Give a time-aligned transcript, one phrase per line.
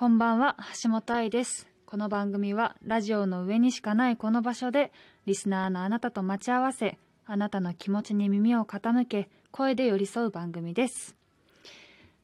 [0.00, 1.68] こんばんは、橋本愛です。
[1.84, 4.92] この番組は、ラジオの上にしかないこの場所で、
[5.26, 11.16] リスナーのあなたと待ち合わせ、あなたの気持ちに耳を傾け、声で寄り添う番組です。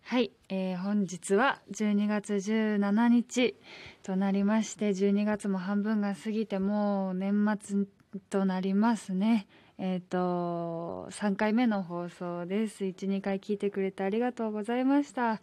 [0.04, 3.54] はい、えー本日は12月17日
[4.02, 7.84] となりまして、12月も半分が過ぎて、もう年末
[8.30, 9.46] となりますね。
[9.76, 12.84] えっ、と、3回目の放送です。
[12.84, 15.40] 1、2回聞いてくれてありがとうございました。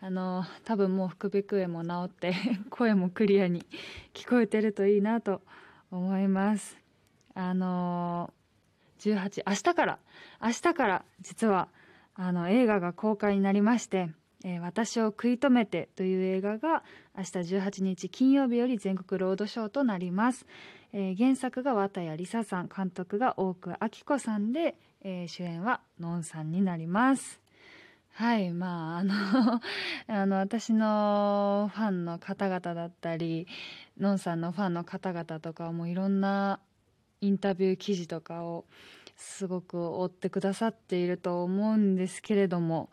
[0.00, 2.34] あの、多分もう副鼻腔炎も治って、
[2.70, 3.66] 声もクリアに
[4.14, 5.42] 聞こえてるといいなと
[5.90, 6.78] 思います。
[7.34, 8.32] あの、
[9.00, 9.98] 18、明日から、
[10.40, 11.68] 明日から実は、
[12.14, 14.10] あの、映画が公開になりまして、
[14.44, 16.84] えー私を食い止めてという映画が
[17.16, 20.46] 明日18日金曜日より全国ロードショーとなります。
[20.92, 27.40] えー原作が綿谷りささん、監督が大久明子さんで、えー主演はのんさんになります。
[28.18, 29.14] はい、まあ、あの、
[30.08, 33.46] あの、私のファンの方々だったり、
[33.96, 36.58] のんさんのファンの方々とかもいろんな
[37.20, 38.64] インタビュー記事とかを
[39.14, 42.90] すごく追ってくださっていると思うんですけれども、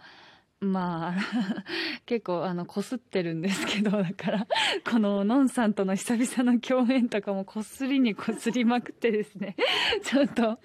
[0.61, 1.64] まあ、
[2.06, 4.48] 結構あの、こすってるんですけど、だから、
[4.89, 9.56] こののんさんとの久々の共演とかもこすりにこすりまくってですね、
[10.03, 10.59] ちょっと、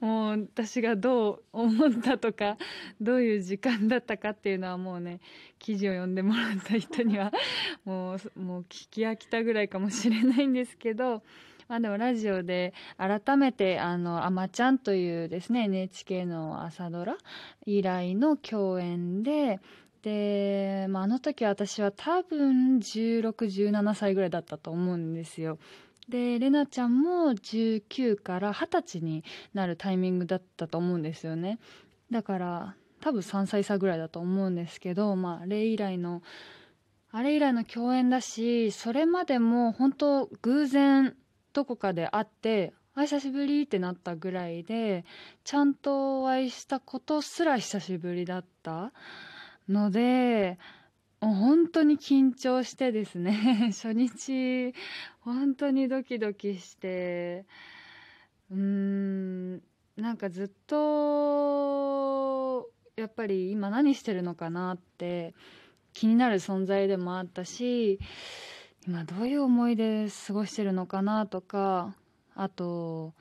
[0.00, 2.58] もう私がどう思ったとか、
[3.00, 5.20] どういう時間だったかっていうのはもうね、
[5.58, 7.32] 記事を読んでもらった人には、
[7.84, 11.22] もう、もう聞き飽きたぐらいかもしれないんですけど、
[11.70, 17.16] まあでもラジオで改めてあの、あまちゃんというですね、NHK の朝ドラ
[17.64, 19.60] 以来の共演で、
[20.02, 23.22] で、まああの時私は多分16、
[23.70, 25.58] 17歳ぐらいだったと思うんですよ。
[26.08, 29.22] で、レナちゃんも19から20歳に
[29.54, 31.60] なるタイミングだったと思うんですよね。
[32.10, 36.20] だから、多分3歳差ぐらいだと思うんですけど、まあ、あれ以来の、
[37.12, 41.14] あれ以来の共演だし、それまでも本当偶然
[41.52, 45.04] どこかで会って、あ、久しぶりってなったぐらいで、
[45.44, 48.92] ちゃんとお会いしたことすら久しぶりだった
[49.68, 50.58] ので、
[51.20, 54.74] 本当に緊張してですね、 初日、
[55.20, 57.44] 本当にドキドキして、
[58.50, 59.62] うーん、
[59.96, 61.10] なんかずっと、
[62.96, 65.34] やっぱり今何してるのかなって
[65.92, 67.98] 気になる存在でもあったし、
[68.86, 71.94] 今どういう思いで過ごしてるのかなとか、
[72.34, 73.12] あと、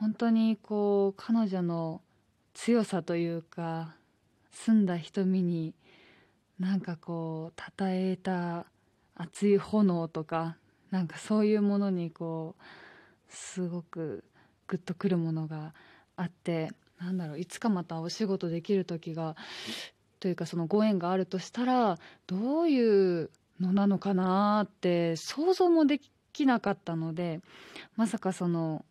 [0.00, 2.00] 本当にこう、彼女の
[2.52, 3.94] 強さというか、
[4.50, 5.72] 澄んだ瞳に、
[6.58, 8.66] なんかこう、称えた
[9.14, 10.56] 熱い炎とか、
[10.90, 12.62] なんかそういうものにこう、
[13.28, 14.24] すごく
[14.66, 15.74] グッとくるものが
[16.16, 19.36] あって、なんだろう、いつかまたお仕事できる時が、
[20.18, 23.30] というかそのご縁があるとしたら、どういう
[23.60, 26.00] のなのかなって想像もで
[26.32, 27.40] きなかったので、
[27.96, 28.84] まさかその、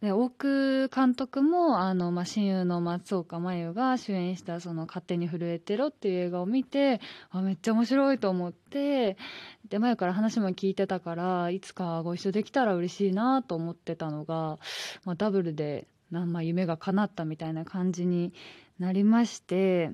[0.00, 9.18] で、大久監督も、あの、まあ、親友の松岡真優が主演した、その、勝手に震えてろっていう映画を見て、あ、めっちゃ面白いと思って、
[9.68, 14.58] で、前から話も聞いてたから、いつかご一緒できたら嬉しいなと思ってたのが、
[15.04, 18.32] まあ、ダブルで、なまあ、夢が叶ったみたいな感じに
[18.78, 19.90] なりまして、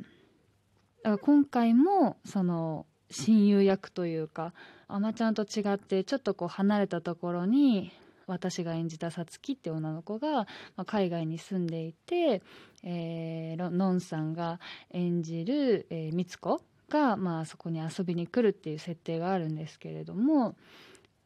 [1.03, 4.53] だから今回も、その、親友役というか、
[4.89, 7.93] あまちゃんと違って、ちょっとこう離れたところに、
[8.27, 10.47] 私が演じたさつきって女の子が、ま
[10.79, 12.43] あ、海外に住んでいて、
[12.83, 20.57] えー、のんさんが演じる、えー、みつこが、まあ、そこに遊びに来るっていう設定があるんですけれども、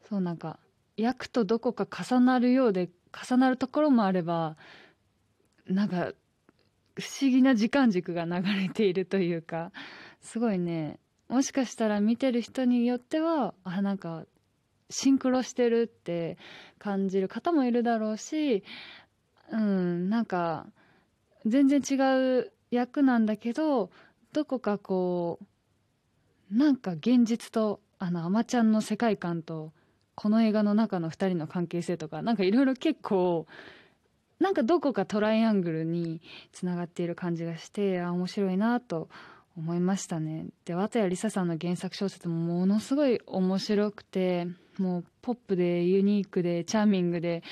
[0.08, 0.58] そうなんか、
[0.97, 2.91] 役とどこか重なるようで、
[3.28, 4.56] 重なるところもあれば、
[5.66, 6.12] なんか、
[6.98, 9.72] 不思議な時間軸が流れているというか、
[10.20, 10.98] すごいね、
[11.30, 14.24] もしかしたら見てる人によっては、あ、なんか、
[14.91, 16.36] シンクロしてるって
[16.80, 18.64] 感じる方もいるだろうし、
[19.52, 20.66] うん、なんか、
[21.46, 21.94] 全然違
[22.41, 23.91] う役なんだけど、
[24.32, 25.38] どこかこ
[26.50, 29.72] う、なんか現実と、あの、アマちゃんの世界観と、
[30.16, 33.47] この映画の中の二人の関係性とか、なんかいろいろ結構、
[34.41, 39.09] なんかどこかトライアングルにつながっている感じがして、あ、面白いなと
[39.60, 40.47] 思いましたね。
[40.65, 44.48] で、綿谷りささんの原作小説もものすごい面白くて、
[44.78, 47.42] もうポップでユニークでチャーミングで、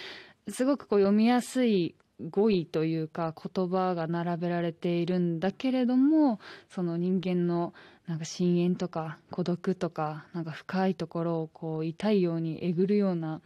[0.48, 1.94] すごくこう読みやすい
[2.30, 6.40] 語彙というか言葉が並べられているんだけれども、
[6.70, 7.74] その人間の
[8.06, 13.42] なんか深淵とか孤独とか、なんか深いところをこう痛いようにえぐるような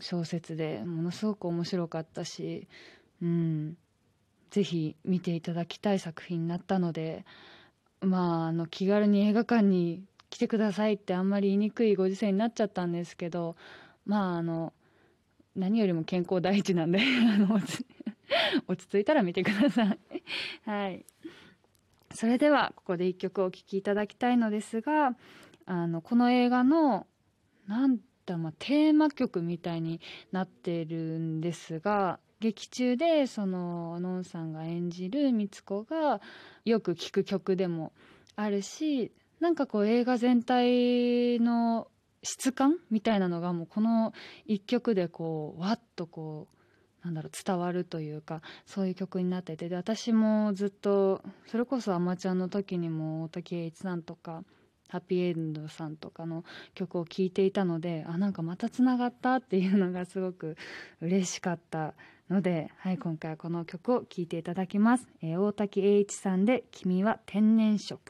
[0.00, 2.66] 小説で、ものすごく面白かったし、
[3.22, 3.76] うん、
[4.50, 7.24] ぜひ見ていただきたい作品になったので、
[8.04, 10.04] まあ、あの、気軽に映画館に
[10.34, 13.54] 来てくださいってあんまり言いにくいご時世になっちゃったんですけど
[14.04, 14.72] まああの
[15.54, 16.98] 何よりも健康第一なんで
[18.66, 19.98] 落ち着いたら見てください。
[20.68, 21.06] はい。
[22.12, 25.16] それではここで一曲お聴きいただきたいのですが
[25.66, 27.06] あのこの映画の
[27.68, 30.00] なんだまあテーマ曲みたいに
[30.32, 36.20] なってるんですが劇中でそののんさんが演じる光子が
[36.64, 37.92] よく聴く曲でも
[38.36, 41.88] あるしなんかこう映画全体の
[42.22, 44.12] 質感みたいなのがもうこの
[44.46, 46.54] 一曲でこうわっとこう
[47.04, 54.42] なんだろう伝わるというかそういう曲になっててで私もずっとそれこそアマチュアの時にも大竹栄一さんとか
[54.88, 56.44] ハッピーエンドさんとかの
[56.74, 60.56] 曲を聴いていたのであなんかまたつながったっていうのがすごく
[61.00, 61.94] 嬉しかった
[62.30, 68.00] ので、はい、今回はこの曲を聴いていただきます、えー、大滝栄一さんで「君は天然色」